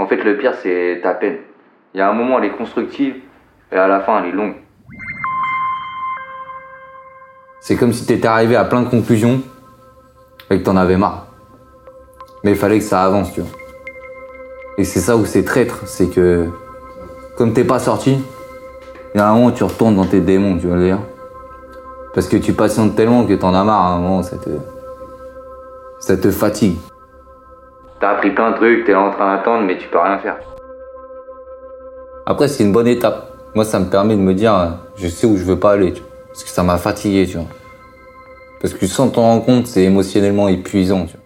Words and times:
En 0.00 0.06
fait, 0.06 0.22
le 0.22 0.36
pire, 0.36 0.54
c'est 0.62 1.00
ta 1.02 1.12
peine. 1.12 1.38
Il 1.92 1.98
y 1.98 2.00
a 2.00 2.08
un 2.08 2.12
moment, 2.12 2.38
elle 2.38 2.44
est 2.44 2.56
constructive, 2.56 3.16
et 3.72 3.76
à 3.76 3.88
la 3.88 3.98
fin, 3.98 4.22
elle 4.22 4.30
est 4.30 4.32
longue. 4.32 4.54
C'est 7.60 7.74
comme 7.74 7.92
si 7.92 8.06
t'étais 8.06 8.28
arrivé 8.28 8.54
à 8.54 8.64
plein 8.64 8.82
de 8.82 8.88
conclusions 8.88 9.42
et 10.50 10.58
que 10.60 10.64
t'en 10.64 10.76
avais 10.76 10.96
marre. 10.96 11.26
Mais 12.44 12.52
il 12.52 12.56
fallait 12.56 12.78
que 12.78 12.84
ça 12.84 13.02
avance, 13.02 13.32
tu 13.32 13.40
vois. 13.40 13.50
Et 14.78 14.84
c'est 14.84 15.00
ça 15.00 15.16
où 15.16 15.26
c'est 15.26 15.44
traître, 15.44 15.86
c'est 15.86 16.08
que 16.08 16.46
comme 17.36 17.52
t'es 17.52 17.64
pas 17.64 17.80
sorti, 17.80 18.16
il 19.14 19.18
y 19.18 19.20
a 19.20 19.28
un 19.28 19.34
moment 19.34 19.50
tu 19.50 19.64
retournes 19.64 19.96
dans 19.96 20.06
tes 20.06 20.20
démons, 20.20 20.58
tu 20.58 20.68
vois 20.68 20.78
dire. 20.78 21.00
Parce 22.14 22.28
que 22.28 22.36
tu 22.36 22.52
patientes 22.52 22.94
tellement 22.94 23.26
que 23.26 23.34
t'en 23.34 23.52
as 23.52 23.64
marre 23.64 23.82
à 23.82 23.94
un 23.94 23.98
moment, 23.98 24.22
ça 24.22 24.36
te, 24.36 24.50
ça 25.98 26.16
te 26.16 26.30
fatigue. 26.30 26.76
T'as 28.00 28.10
appris 28.10 28.30
plein 28.30 28.52
de 28.52 28.56
trucs, 28.56 28.84
t'es 28.84 28.94
en 28.94 29.10
train 29.10 29.36
d'attendre, 29.36 29.64
mais 29.66 29.76
tu 29.76 29.88
peux 29.88 29.98
rien 29.98 30.18
faire. 30.18 30.36
Après, 32.26 32.46
c'est 32.46 32.62
une 32.62 32.72
bonne 32.72 32.86
étape. 32.86 33.34
Moi, 33.56 33.64
ça 33.64 33.80
me 33.80 33.86
permet 33.86 34.14
de 34.14 34.20
me 34.20 34.34
dire, 34.34 34.78
je 34.96 35.08
sais 35.08 35.26
où 35.26 35.36
je 35.36 35.42
veux 35.42 35.58
pas 35.58 35.72
aller, 35.72 35.92
tu 35.92 36.00
vois. 36.00 36.10
Parce 36.28 36.44
que 36.44 36.50
ça 36.50 36.62
m'a 36.62 36.78
fatigué, 36.78 37.26
tu 37.26 37.38
vois. 37.38 37.46
Parce 38.60 38.74
que 38.74 38.86
sans 38.86 39.08
t'en 39.08 39.22
rendre 39.22 39.44
compte, 39.44 39.66
c'est 39.66 39.82
émotionnellement 39.82 40.46
épuisant, 40.46 41.06
tu 41.06 41.14
vois. 41.16 41.24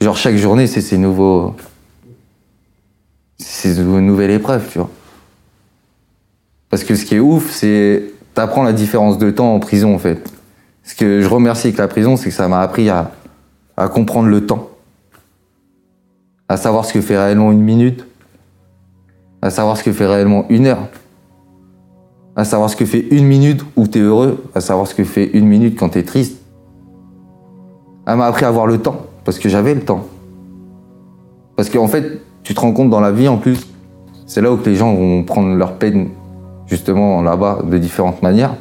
Genre, 0.00 0.16
chaque 0.16 0.36
journée, 0.36 0.66
c'est 0.66 0.80
ces 0.80 0.98
nouveaux. 0.98 1.54
C'est 3.38 3.76
une 3.76 4.06
nouvelle 4.06 4.30
épreuve, 4.30 4.68
tu 4.72 4.78
vois. 4.78 4.90
Parce 6.68 6.82
que 6.82 6.96
ce 6.96 7.04
qui 7.04 7.16
est 7.16 7.20
ouf, 7.20 7.50
c'est. 7.50 8.04
T'apprends 8.34 8.62
la 8.62 8.72
différence 8.72 9.18
de 9.18 9.30
temps 9.30 9.54
en 9.54 9.60
prison, 9.60 9.94
en 9.94 9.98
fait. 9.98 10.32
Ce 10.82 10.94
que 10.94 11.20
je 11.20 11.28
remercie 11.28 11.68
avec 11.68 11.78
la 11.78 11.88
prison, 11.88 12.16
c'est 12.16 12.30
que 12.30 12.34
ça 12.34 12.48
m'a 12.48 12.60
appris 12.60 12.88
à 12.88 13.10
comprendre 13.92 14.28
le 14.28 14.46
temps. 14.46 14.69
À 16.50 16.56
savoir 16.56 16.84
ce 16.84 16.92
que 16.92 17.00
fait 17.00 17.16
réellement 17.16 17.52
une 17.52 17.62
minute. 17.62 18.04
À 19.40 19.50
savoir 19.50 19.76
ce 19.76 19.84
que 19.84 19.92
fait 19.92 20.08
réellement 20.08 20.46
une 20.48 20.66
heure. 20.66 20.88
À 22.34 22.42
savoir 22.42 22.68
ce 22.68 22.74
que 22.74 22.84
fait 22.84 23.06
une 23.12 23.24
minute 23.24 23.64
où 23.76 23.86
t'es 23.86 24.00
heureux. 24.00 24.42
À 24.56 24.60
savoir 24.60 24.88
ce 24.88 24.96
que 24.96 25.04
fait 25.04 25.30
une 25.32 25.46
minute 25.46 25.78
quand 25.78 25.90
t'es 25.90 26.02
triste. 26.02 26.42
Elle 28.04 28.16
m'a 28.16 28.26
appris 28.26 28.46
à 28.46 28.48
avoir 28.48 28.66
le 28.66 28.78
temps. 28.78 28.96
Parce 29.24 29.38
que 29.38 29.48
j'avais 29.48 29.76
le 29.76 29.82
temps. 29.82 30.06
Parce 31.54 31.70
qu'en 31.70 31.86
fait, 31.86 32.20
tu 32.42 32.52
te 32.52 32.60
rends 32.60 32.72
compte 32.72 32.90
dans 32.90 32.98
la 32.98 33.12
vie 33.12 33.28
en 33.28 33.36
plus, 33.36 33.68
c'est 34.26 34.40
là 34.40 34.50
où 34.52 34.58
les 34.66 34.74
gens 34.74 34.92
vont 34.92 35.22
prendre 35.22 35.54
leur 35.54 35.74
peine 35.74 36.08
justement 36.66 37.22
là-bas 37.22 37.60
de 37.62 37.78
différentes 37.78 38.22
manières. 38.22 38.56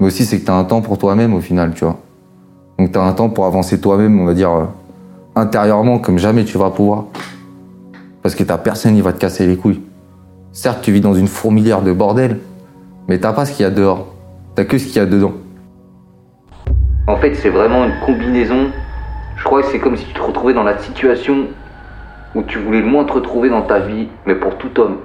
Mais 0.00 0.06
aussi, 0.08 0.26
c'est 0.26 0.38
que 0.38 0.44
tu 0.44 0.50
as 0.50 0.56
un 0.56 0.64
temps 0.64 0.82
pour 0.82 0.98
toi-même 0.98 1.32
au 1.32 1.40
final, 1.40 1.72
tu 1.74 1.86
vois. 1.86 1.96
Donc 2.78 2.92
tu 2.92 2.98
as 2.98 3.02
un 3.02 3.12
temps 3.14 3.30
pour 3.30 3.46
avancer 3.46 3.80
toi-même, 3.80 4.20
on 4.20 4.26
va 4.26 4.34
dire, 4.34 4.50
euh, 4.50 4.64
intérieurement, 5.34 5.98
comme 5.98 6.18
jamais 6.18 6.44
tu 6.44 6.58
vas 6.58 6.70
pouvoir. 6.70 7.06
Parce 8.22 8.34
que 8.34 8.44
t'as 8.44 8.58
personne 8.58 8.94
qui 8.94 9.00
va 9.00 9.12
te 9.12 9.18
casser 9.18 9.46
les 9.46 9.56
couilles. 9.56 9.82
Certes, 10.52 10.80
tu 10.82 10.92
vis 10.92 11.00
dans 11.00 11.14
une 11.14 11.26
fourmilière 11.26 11.82
de 11.82 11.92
bordel, 11.92 12.38
mais 13.08 13.18
t'as 13.18 13.32
pas 13.32 13.44
ce 13.44 13.52
qu'il 13.52 13.64
y 13.64 13.66
a 13.66 13.70
dehors. 13.70 14.14
T'as 14.54 14.64
que 14.64 14.78
ce 14.78 14.86
qu'il 14.86 14.96
y 14.96 15.00
a 15.00 15.06
dedans. 15.06 15.32
En 17.08 17.16
fait, 17.16 17.34
c'est 17.34 17.48
vraiment 17.48 17.84
une 17.84 17.98
combinaison. 18.06 18.70
Je 19.36 19.44
crois 19.44 19.62
que 19.62 19.68
c'est 19.68 19.80
comme 19.80 19.96
si 19.96 20.04
tu 20.04 20.14
te 20.14 20.22
retrouvais 20.22 20.54
dans 20.54 20.62
la 20.62 20.78
situation 20.78 21.46
où 22.34 22.42
tu 22.42 22.58
voulais 22.58 22.80
le 22.80 22.86
moins 22.86 23.04
te 23.04 23.12
retrouver 23.12 23.48
dans 23.48 23.62
ta 23.62 23.80
vie, 23.80 24.08
mais 24.26 24.34
pour 24.34 24.56
tout 24.56 24.78
homme. 24.80 24.98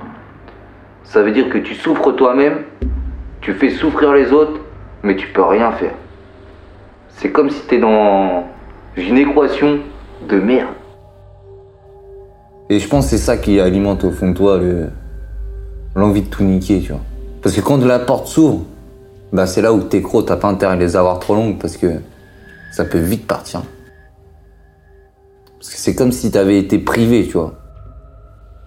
Ça 1.03 1.23
veut 1.23 1.31
dire 1.31 1.49
que 1.49 1.57
tu 1.57 1.73
souffres 1.73 2.11
toi-même, 2.11 2.59
tu 3.41 3.53
fais 3.53 3.69
souffrir 3.69 4.13
les 4.13 4.31
autres, 4.31 4.59
mais 5.03 5.15
tu 5.15 5.27
peux 5.27 5.43
rien 5.43 5.71
faire. 5.71 5.93
C'est 7.09 7.31
comme 7.31 7.49
si 7.49 7.65
t'es 7.65 7.79
dans 7.79 8.43
une 8.95 9.17
équation 9.17 9.79
de 10.29 10.39
merde. 10.39 10.76
Et 12.69 12.79
je 12.79 12.87
pense 12.87 13.05
que 13.05 13.11
c'est 13.11 13.17
ça 13.17 13.37
qui 13.37 13.59
alimente 13.59 14.03
au 14.03 14.11
fond 14.11 14.29
de 14.29 14.35
toi 14.35 14.57
le- 14.57 14.89
l'envie 15.95 16.21
de 16.21 16.27
tout 16.27 16.43
niquer, 16.43 16.81
tu 16.81 16.91
vois. 16.91 17.01
Parce 17.41 17.55
que 17.55 17.61
quand 17.61 17.77
la 17.83 17.99
porte 17.99 18.27
s'ouvre, 18.27 18.61
bah 19.31 19.47
c'est 19.47 19.61
là 19.61 19.73
où 19.73 19.81
tes 19.81 20.01
crocs, 20.01 20.25
t'as 20.25 20.35
pas 20.37 20.47
intérêt 20.49 20.73
à 20.73 20.75
les 20.75 20.95
avoir 20.95 21.19
trop 21.19 21.35
longues 21.35 21.57
parce 21.59 21.77
que 21.77 21.87
ça 22.71 22.85
peut 22.85 22.99
vite 22.99 23.25
partir. 23.25 23.63
Parce 25.59 25.71
que 25.73 25.77
c'est 25.79 25.95
comme 25.95 26.11
si 26.11 26.29
t'avais 26.31 26.59
été 26.59 26.77
privé, 26.77 27.25
tu 27.25 27.33
vois. 27.33 27.53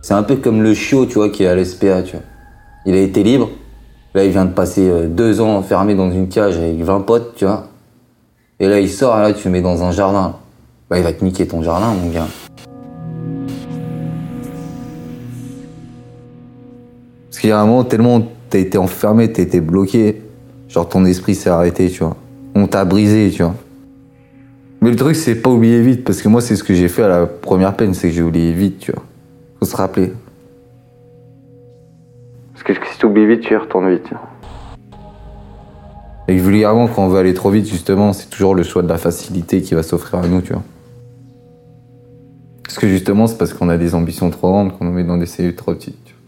C'est 0.03 0.15
un 0.15 0.23
peu 0.23 0.37
comme 0.37 0.63
le 0.63 0.75
chiot, 0.75 1.07
tu 1.07 1.15
vois, 1.15 1.29
qui 1.29 1.45
est 1.45 1.47
à 1.47 1.55
l'SPA, 1.55 2.03
tu 2.03 2.17
vois. 2.17 2.25
Il 2.87 2.95
a 2.95 3.01
été 3.01 3.23
libre. 3.23 3.51
Là, 4.15 4.25
il 4.25 4.31
vient 4.31 4.45
de 4.47 4.53
passer 4.53 4.89
euh, 4.89 5.07
deux 5.07 5.41
ans 5.41 5.57
enfermé 5.57 5.95
dans 5.95 6.11
une 6.11 6.29
cage 6.29 6.57
avec 6.57 6.81
20 6.83 7.03
potes, 7.03 7.35
tu 7.37 7.45
vois. 7.45 7.69
Et 8.59 8.67
là, 8.69 8.81
il 8.81 8.89
sort, 8.91 9.17
et 9.19 9.23
là, 9.23 9.33
tu 9.33 9.47
le 9.49 9.53
mets 9.53 9.61
dans 9.63 9.85
un 9.85 9.93
jardin. 9.93 10.37
Bah, 10.89 10.99
il 10.99 11.05
va 11.05 11.13
te 11.13 11.23
niquer 11.25 11.47
ton 11.47 11.63
jardin, 11.63 11.93
mon 11.95 12.11
gars. 12.11 12.27
Parce 17.31 17.39
qu'il 17.39 17.51
y 17.51 17.53
a 17.53 17.61
un 17.61 17.65
moment, 17.65 17.85
tellement 17.85 18.27
t'as 18.51 18.59
été 18.59 18.77
enfermé, 18.77 19.31
t'as 19.31 19.43
été 19.43 19.61
bloqué, 19.61 20.21
genre 20.69 20.89
ton 20.89 21.05
esprit 21.05 21.37
s'est 21.37 21.49
arrêté, 21.49 21.89
tu 21.89 22.03
vois. 22.03 22.17
On 22.57 22.67
t'a 22.67 22.85
brisé, 22.85 23.31
tu 23.31 23.45
vois. 23.45 23.55
Mais 24.81 24.91
le 24.91 24.97
truc, 24.97 25.15
c'est 25.15 25.37
pas 25.37 25.51
oublier 25.51 25.81
vite, 25.81 26.03
parce 26.03 26.23
que 26.23 26.29
moi, 26.29 26.41
c'est 26.41 26.57
ce 26.57 26.65
que 26.65 26.75
j'ai 26.75 26.89
fait 26.89 27.05
à 27.05 27.09
la 27.09 27.27
première 27.27 27.77
peine, 27.77 27.95
c'est 27.95 28.09
que 28.09 28.15
j'ai 28.15 28.23
oublié 28.23 28.53
vite, 28.53 28.81
tu 28.81 28.91
vois. 28.91 29.03
Faut 29.61 29.67
se 29.67 29.77
rappeler. 29.77 30.13
Parce 32.53 32.65
que 32.65 32.87
si 32.87 32.99
tu 32.99 33.07
oublies 33.07 33.27
vite, 33.27 33.43
tu 33.43 33.55
y 33.55 33.57
retournes 33.57 33.91
vite. 33.91 34.11
Et 36.27 36.37
vulgairement, 36.37 36.89
quand 36.89 37.05
on 37.05 37.09
veut 37.09 37.19
aller 37.19 37.35
trop 37.35 37.51
vite, 37.51 37.67
justement, 37.67 38.13
c'est 38.13 38.29
toujours 38.29 38.57
le 38.57 38.65
choix 38.65 38.83
de 38.83 38.89
la 38.89 38.99
facilité 38.99 39.63
qui 39.63 39.75
va 39.75 39.85
s'offrir 39.85 40.21
à 40.21 40.27
nous, 40.27 40.41
tu 40.41 40.53
vois. 40.53 40.63
Parce 42.65 42.79
que 42.79 42.89
justement, 42.89 43.27
c'est 43.27 43.39
parce 43.39 43.53
qu'on 43.53 43.69
a 43.69 43.77
des 43.77 43.95
ambitions 43.95 44.31
trop 44.31 44.51
grandes 44.51 44.77
qu'on 44.77 44.85
nous 44.85 44.93
met 44.93 45.05
dans 45.05 45.17
des 45.17 45.27
cellules 45.27 45.57
trop 45.57 45.75
petites, 45.75 46.03
tu 46.05 46.15
vois. 46.15 46.20